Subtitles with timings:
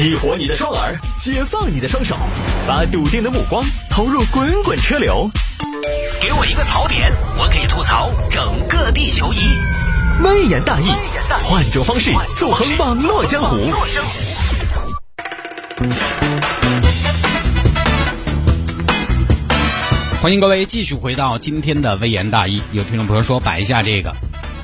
[0.00, 2.16] 激活你的双耳，解放你的双手，
[2.66, 5.30] 把笃定的目光投入滚滚车流。
[6.22, 9.40] 给我一个槽点，我可以吐槽整个地球仪。
[10.24, 10.86] 微言大义，
[11.42, 13.58] 换种方式纵横网络江湖。
[20.22, 22.62] 欢迎各位继续回到今天的微言大义。
[22.72, 24.16] 有听众朋友说摆一下这个，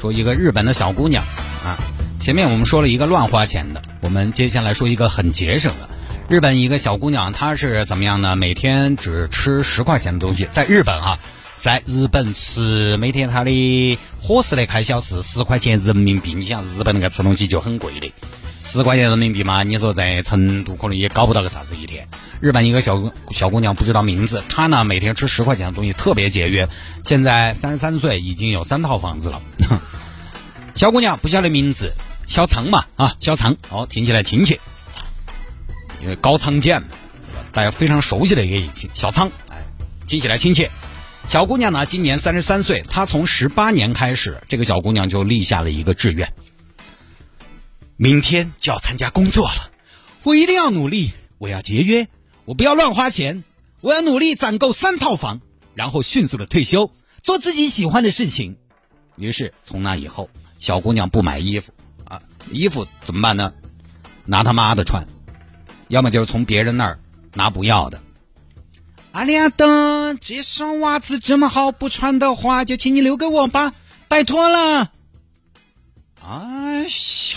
[0.00, 1.22] 说一个日本的小姑娘
[1.64, 1.78] 啊。
[2.20, 5.88] 前面我们说了一个乱花钱的，我们接下来说一个很节省的。
[6.28, 8.36] 日本一个小姑娘，她是怎么样呢？
[8.36, 11.18] 每天只吃十块钱的东西，在日本啊，
[11.56, 16.34] 在日本吃每天她的伙食的开销是十块钱人民币。
[16.34, 18.12] 你想日本那个吃东西就很贵的，
[18.62, 22.06] 十块钱人民币嘛，你说在成都可能也搞不到个啥子一天。
[22.38, 26.68] 日本一个小小姑娘不知道名字，她呢每天吃十块钱的东西，特别节约。
[27.02, 29.40] 现在三十三岁，已经有三套房子了。
[30.76, 31.94] 小姑娘不晓得名字。
[32.30, 34.60] 小仓嘛，啊，小仓，哦，听起来亲切，
[36.00, 36.84] 因为高仓健，
[37.50, 39.64] 大家非常熟悉的一个影星，小仓，哎，
[40.06, 40.70] 听起来亲切。
[41.26, 46.32] 小姑娘呢，今年三十三岁，她从十八年开始，这个小姑娘就立下了一个志愿，
[47.96, 49.72] 明天就要参加工作了，
[50.22, 52.06] 我一定要努力，我要节约，
[52.44, 53.42] 我不要乱花钱，
[53.80, 55.40] 我要努力攒够三套房，
[55.74, 56.92] 然后迅速的退休，
[57.24, 58.56] 做自己喜欢的事情。
[59.16, 61.72] 于是从那以后，小姑娘不买衣服。
[62.50, 63.52] 衣服怎么办呢？
[64.26, 65.08] 拿他妈的穿，
[65.88, 67.00] 要么就是从别人那儿
[67.34, 68.00] 拿不要的。
[69.12, 73.72] 阿丽亚登这双袜子这么好，不穿的话就请你留给我吧，
[74.06, 74.92] 拜托了。
[76.22, 76.86] 哎，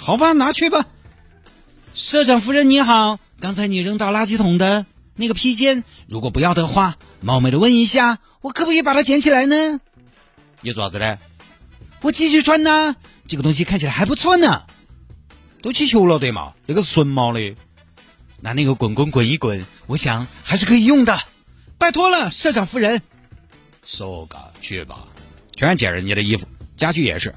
[0.00, 0.86] 好吧，拿去吧。
[1.94, 9.80] 社长夫人你好，刚才你扔到垃圾桶的那个披肩，如果不要的话，冒昧的问一下，我可不可以把它捡起来呢？
[10.60, 11.18] 你爪子嘞？
[12.02, 14.64] 我继续穿呢，这个东西看起来还不错呢。
[15.62, 16.52] 都起球了对吗？
[16.66, 17.54] 那个是纯毛的，
[18.40, 21.18] 拿那个滚滚滚一滚，我想还是可以用的。
[21.78, 23.00] 拜托了，社长夫人。
[23.84, 25.06] 说个去吧，
[25.56, 27.34] 全捡人家的衣服，家具也是。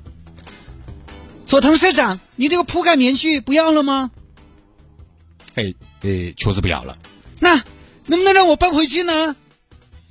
[1.46, 4.10] 佐藤社长，你这个铺盖棉絮不要了吗？
[5.54, 6.98] 嘿，呃，确实不要了。
[7.40, 7.56] 那
[8.08, 9.36] 能不能让我搬回去呢？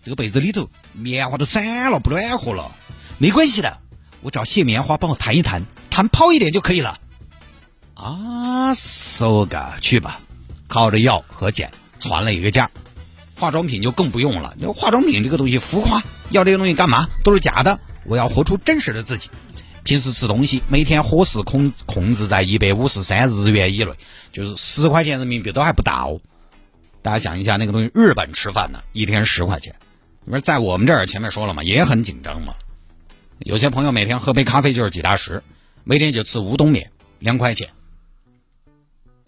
[0.02, 2.70] 这个被子里头棉花都散了，不暖和了。
[3.18, 3.80] 没关系的，
[4.22, 7.00] 我找谢棉花帮我弹一弹，弹泡一点就可以了。
[7.94, 10.20] 啊，搜个去吧，
[10.68, 12.70] 靠着药和碱传了一个价，
[13.36, 14.54] 化妆品就更不用了。
[14.74, 17.08] 化妆品这个东西浮夸，要这个东西干嘛？
[17.22, 17.78] 都是假的。
[18.04, 19.30] 我要活出真实的自己。
[19.84, 23.92] 平时吃东西，每天伙食控控制在一百五十三日元以内，
[24.32, 26.18] 就是十块钱人民币都还不到。
[27.02, 29.76] 大家想一下，那个东西日本吃饭呢，一天十块钱，
[30.24, 32.54] 不是在我们这儿前面说了嘛，也很紧张嘛。
[33.38, 35.42] 有些朋友每天喝杯咖啡就是几大十，
[35.84, 37.68] 每天就吃乌冬面，两块钱。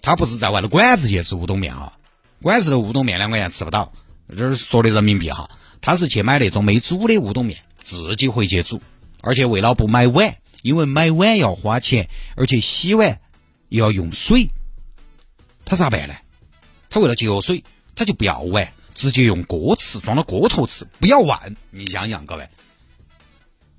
[0.06, 1.94] 他不是在外头馆子去吃乌冬面啊，
[2.40, 3.92] 馆子的乌冬面两块钱吃不到，
[4.28, 5.50] 这是说的人民币哈。
[5.80, 8.80] 他是去买那种没煮的乌冬面，自己回去煮，
[9.20, 13.20] 而且为了不买碗，因为买碗要花钱，而且洗碗
[13.68, 14.48] 又要用水，
[15.64, 16.14] 他咋办呢？
[16.88, 17.64] 他为了节约水，
[17.96, 21.56] 他就不要碗，直接用锅吃，装到锅头吃，不要碗。
[21.70, 22.48] 你想想各位，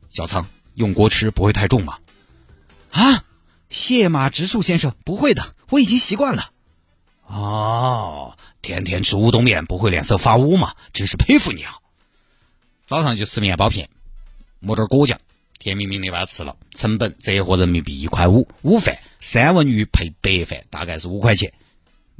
[0.09, 0.45] 小仓
[0.75, 1.97] 用锅吃不会太重吗？
[2.91, 3.23] 啊？
[3.69, 6.51] 谢马直树先生，不会的，我已经习惯了。
[7.27, 10.73] 哦，天天吃乌冬面不会脸色发乌吗？
[10.93, 11.75] 真是佩服你啊！
[12.83, 13.89] 早上就吃面包片，
[14.59, 15.19] 抹点果酱，
[15.59, 16.55] 甜蜜蜜的把它吃了。
[16.75, 21.51] 成本折合人民币一块五，午饭三文鱼配白饭大概是五块钱。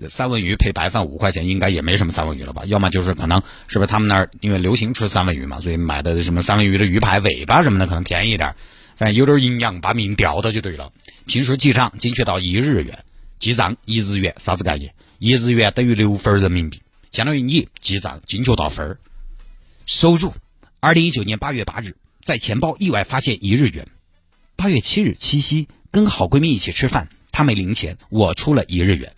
[0.09, 2.63] 三文鱼配白饭五块钱，应该也没什么三文鱼了吧？
[2.65, 8.53] 要么就是可能是不是他们那儿因为流行吃三文鱼嘛，所以买的什么三文鱼的鱼排尾巴什么的可能便宜一点。
[8.97, 10.91] 反正有点营养，把命吊到就对了。
[11.25, 13.05] 平时记账精确到一日元，
[13.39, 14.93] 记账一日元啥子概念？
[15.19, 16.81] 一日元等于六分人民币，
[17.11, 18.99] 相当于你记账精确到分儿。
[19.85, 20.33] 收入：
[20.79, 23.87] 二零一九年八月八日，在钱包意外发现一日元。
[24.55, 29.13] 八月七日七夕，跟好闺蜜一起吃饭，她没零钱，我出了一日元，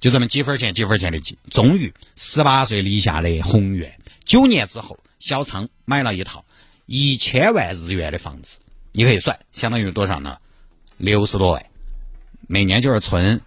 [0.00, 1.38] 就这么几分钱几分钱的记。
[1.50, 3.98] 终于，十八岁立下的宏愿。
[4.24, 6.44] 九年之后，小仓买了一套
[6.86, 8.58] 一千万日元的房子。
[8.92, 10.38] 你可以算，相当于多少呢？
[10.96, 11.66] 六十多万，
[12.46, 13.40] 每年就是存，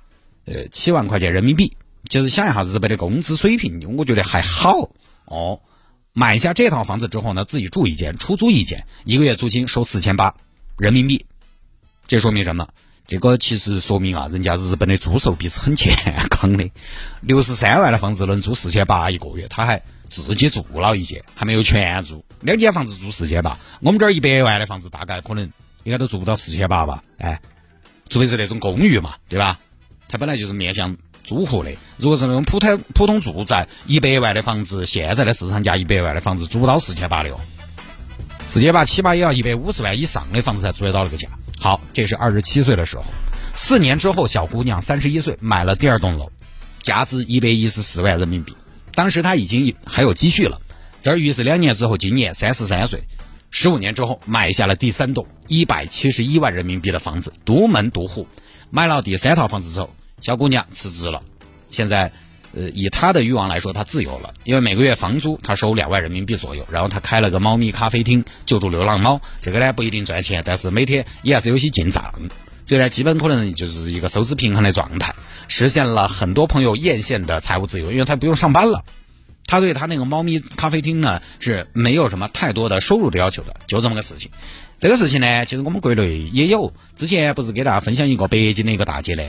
[0.45, 1.75] 呃，七万块钱人民币。
[2.07, 4.91] 就是想一下日本的工资水平，我觉得还好
[5.25, 5.59] 哦。
[6.13, 10.35] 买下这套房子之后呢，自己住一间，出租一间，一个月租金收四千八
[10.77, 11.25] 人民币。
[12.07, 12.67] 这说明什么？
[13.07, 15.95] 这个其实说明啊，人家日本的租售比是很健
[16.29, 16.69] 康的。
[17.21, 22.23] 六十三万的房子能租四千八一个月，他还自己住了一间，还没有全住。
[22.41, 25.51] 两间房子租四千八，我们这儿一百万的房子大概可能
[25.83, 27.03] 应该都住不到四千八吧？
[27.17, 27.41] 哎，
[28.09, 29.59] 除非是那种公寓嘛，对吧？
[30.07, 31.71] 它本来就是面向租户的。
[31.97, 37.39] 如果是那种普通普通住宅，一百万的房子，现在的市场价一百万的房子租不到四千八的哦，
[38.49, 41.27] 四千八起码也要一百五十万以上的房子才租得到那个价。
[41.59, 43.03] 好，这是二十七岁的时候，
[43.53, 46.31] 四年之后，小姑娘三十一岁买了第二栋楼，
[46.81, 48.55] 价值一百一十四万人民币。
[48.93, 50.61] 当时她已经还有积蓄了。
[51.01, 53.03] 这儿于是两年之后，今年三十三岁，
[53.57, 58.27] 十五年之后买下了第三栋一百七十一万人民币的房子，独门独户。
[58.69, 61.21] 买了第三套房子之后，小姑娘辞职了。
[61.69, 62.11] 现在，
[62.53, 66.67] 呃，以她的欲望来说，她自由了，因为每个月房租她收两万人民币左右。
[66.69, 69.21] 然后她开了个猫咪咖啡厅，救助流浪猫。
[69.39, 72.13] 这个呢不一定赚钱，但是每天也还是有些进账。
[72.65, 75.15] 所以呢，基本可能就是一个收支平衡的状态，
[75.47, 78.83] 实现了很多朋友艳羡的财务自由，因为她不用上班了。
[79.47, 84.31] 他对他那个猫咪咖啡厅呢是没有什么太多的收入的要求的，就这么个事情。
[84.77, 86.73] 这个事情呢，其实我们国内也有。
[86.95, 89.23] 之前不是给大家分享一个北京的一个大姐呢，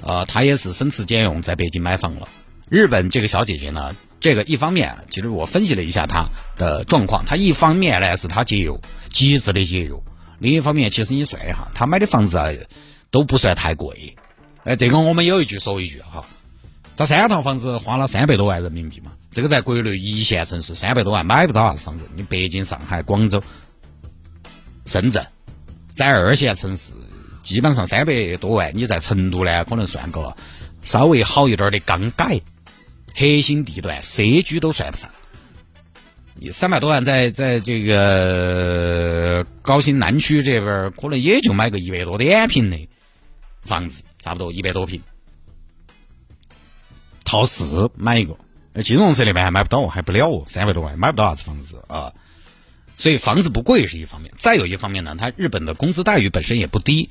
[0.00, 2.28] 呃，她也是省吃俭用在北京买房了。
[2.68, 6.26] 日本这个小姐姐呢，这个一方面，其实我分析了一下她
[6.56, 8.72] 的状况，她一方面呢是她节约，
[9.08, 9.94] 极致的节约；
[10.40, 12.48] 另一方面，其实你算一下，她买的房子啊
[13.10, 14.16] 都不算太贵。
[14.64, 16.26] 哎，这个我们有一句说一句哈，
[16.96, 23.40] 她三套房子花了三百多万人民币嘛，这个在国内一线城市三百多万买不到啥子房子，你北京、上海、广州。
[24.84, 25.24] 深圳
[25.94, 26.92] 在二线城市，
[27.40, 28.72] 基本上三百多万。
[28.74, 30.36] 你在成都呢，可能算个
[30.82, 32.40] 稍微好一点的刚改，
[33.14, 35.08] 核心地段社区都算不上。
[36.34, 42.88] 你三百多万在在这个高新南区这边，可能也就买个一百多点平的
[43.62, 45.00] 房子，差不多一百多平。
[47.24, 48.36] 套四买一个，
[48.82, 52.12] 金融城那边还买不到，还不了，三百多万买不到啥子房子啊。
[52.96, 57.10] 所以房子不贵是一方面，再有一方面呢，他日本的工资待遇本身也不低，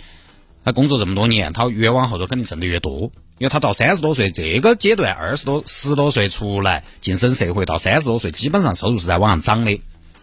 [0.65, 9.71] 他工作这么多年，他越往后头肯定挣得越多，因为他到三十多岁这个阶段，二十多十多岁出来晋升社会，到三十多岁基本上收入是在往上涨的，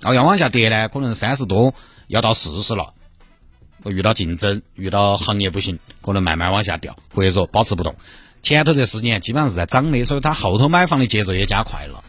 [0.00, 1.75] 然后要往下跌呢，可能三十多
[2.08, 2.93] 要到四十了，
[3.87, 7.97] 遇到竞争，遇到行业不行，可能慢慢往下掉，或者说保持不动，
[8.44, 12.05] 前头这十年基本上是在涨的，所以他后头买房的节奏也加快了。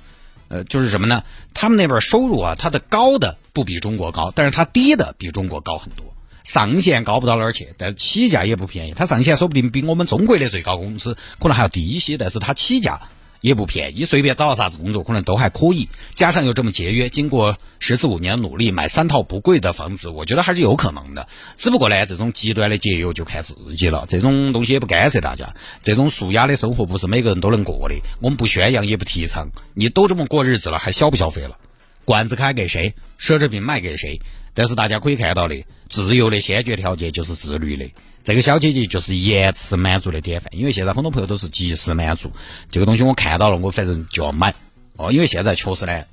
[0.49, 1.23] 呃，就是什么呢？
[1.55, 6.05] 他们那边收入啊，它的高的不比中国高，但是它低的比中国高很多。
[6.43, 8.93] 上限高不到哪儿去，但是起价也不便宜。
[8.93, 13.01] 它上限说不定比我们中国的最高工资可能还要低一些，但是它起价。
[13.45, 15.87] 也不便宜，随便找啥子工作可能都还可以。
[16.15, 21.27] 加上又这么节约，经过十四五年努力买三套不贵的房子，我觉得还是有可能的。
[21.55, 24.07] 只不过呢，这种极端的节约就看自己了。
[24.09, 25.53] 这种东西也不干涉大家。
[25.83, 27.93] 这种素雅的生活不是每个人都能过的。
[28.19, 29.47] 我们不宣扬，也不提倡。
[29.75, 31.55] 你都这么过日子了，还消不消费了？
[32.03, 32.95] 罐子开给谁？
[33.19, 34.19] 奢侈品卖给谁？
[34.55, 37.91] 但是大家可以看到的，自由的先决条件就是自律的。
[38.25, 42.31] 这个小姐姐就是延迟满足的典范，因为现在很多朋友都是及时满足，
[42.71, 44.55] 这个东西我看到了，我反正就要买
[44.97, 46.03] 哦，因为现在确实呢，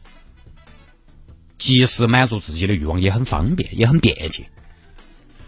[1.56, 4.46] 及时满足自己的欲望也很方便，也很便捷。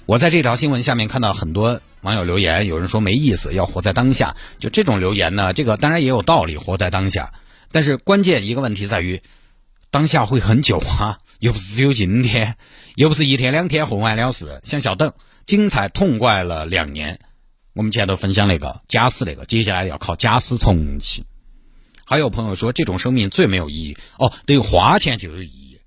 [0.07, 4.35] 我在这条新闻下面看到很多网友留言，有人说没意思，要活在当下。
[4.59, 7.35] 就这种留言呢，这个当然也有道理，活在当下。
[7.73, 9.21] 但是关键一个问题在于，
[9.91, 12.57] 当下会很久啊， 又不是只有今天，
[12.95, 14.61] 又不是一天两天混完了事。
[14.63, 15.13] 像小邓。
[15.47, 17.21] 精彩痛快了两年，
[17.75, 21.25] 我们前头分享那个假死那个，接下来要靠假死重启。
[22.07, 25.79] 还有朋友说这种生命最没有意义哦，等于花钱就有意义，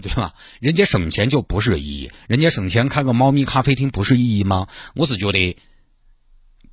[0.00, 0.34] 对吧？
[0.60, 4.66] 人家省钱就不是意义，人家省钱开个猫咪咖啡厅不是意义吗？
[4.94, 5.56] 我是觉得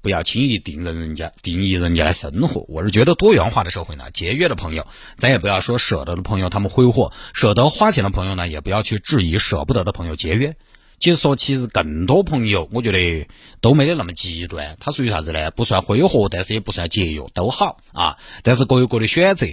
[0.01, 2.65] 不要轻易定人人家定义人家的生活。
[2.69, 10.55] 我是觉得多元化的社会呢，节约的朋友，咱也不要说舍得的朋友他们挥霍，舍得花钱的朋友呢，也不要去质疑舍不得的朋友节约。
[10.99, 13.27] 其实说，其实更多朋友，我觉得
[13.61, 14.77] 都没得那么极端。
[14.79, 15.51] 它属于啥子呢？
[15.51, 18.17] 不算挥霍，但是也不算节约，都好啊。
[18.43, 19.47] 但是各有各的选择。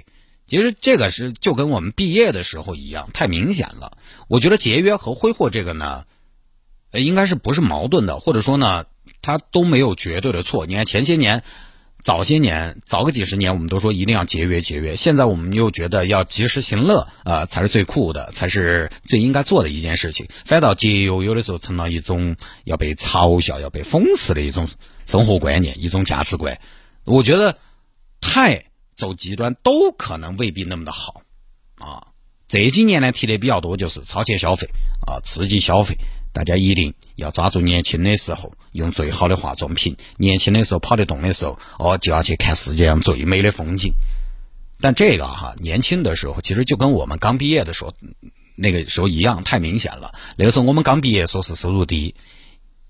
[0.47, 3.97] 其实这个是就跟我们毕业的时候一样，太明显了。
[4.29, 6.05] 我觉得节约和挥霍这个呢，
[6.93, 8.85] 应该是不是矛盾的，或者说呢，
[9.21, 10.67] 它都没有绝对的错。
[10.67, 11.43] 你看前些年。
[12.03, 14.97] 早些年，早个几十年，我们都说一定要节约节约。
[14.97, 20.27] 现在我们又觉得要及时行乐啊，才是最酷的，才是最应该做的一件事情。
[20.45, 24.69] 反倒节约有的时候成了一种要被嘲笑、要被讽刺的一种
[25.07, 26.61] 生活观念、一种价值观。
[27.05, 27.57] 我觉得
[28.21, 28.65] 太
[28.97, 31.23] 走极端都可能未必那么的好
[31.79, 32.09] 啊。
[32.49, 34.69] 这几年呢提的比较多就是超前消费
[35.07, 35.97] 啊，刺激消费。
[36.33, 39.97] 大家一定要抓住年轻的时候，用最好的化妆品。
[40.17, 43.93] 年轻的时候跑得动的时候，哦，就要去看世界上最美的风景。
[44.81, 47.93] 但这个哈，年轻的时候其实就跟我们刚毕业的时候
[48.57, 50.13] 那个时候一样，太明显了。
[50.37, 52.15] 那个时候我们刚毕业，说是收入低，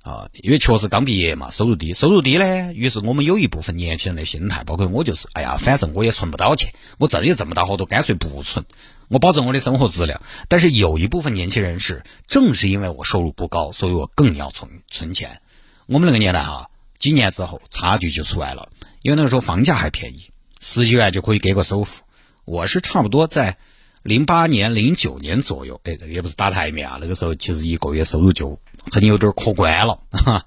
[0.02, 8.64] 啊，因为确实刚毕业嘛，收入低，收入低呢，于是我们有一部分年轻人的心态，包括我就是，哎呀，反正我也存不到钱，我挣也挣不到好多，干脆不存，
[9.06, 10.20] 我保证我的生活质量。
[10.48, 15.40] 但是有一部分年轻人是，正是因为我收入不高，所以我更要存存钱。
[15.86, 16.68] 我们那个年代哈，
[16.98, 18.70] 几年之后差距就出来了，
[19.02, 20.30] 因为那个时候房价还便宜，
[20.60, 22.02] 十几万就可以给个首付。
[22.44, 23.56] 我是差不多在
[24.02, 28.58] 零八年、零九年左右，哎，这个也不是打台面啊，那个时候其实一个月收入就。
[28.90, 30.44] 很有点可观了， 哈。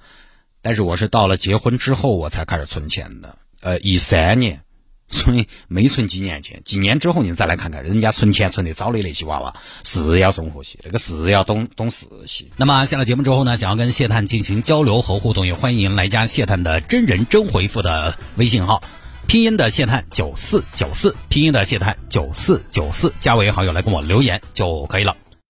[0.62, 4.62] 但是我是到了结婚之后我才开始存钱的，呃，一三年，
[5.08, 6.62] 所以没存几年钱。
[6.66, 12.46] 几年之后你再来看看，人家存钱存的早的那些娃娃是要生活些，那个是要懂懂事些。
[12.58, 18.82] 那么下了节目之后呢，想要跟谢探进行交流和互动，也欢迎来加谢探的真人真回复的微信号，
[19.28, 25.16] 拼音的谢探九四九四，拼音的谢探九四九四，加为好友来跟我留言就可以了。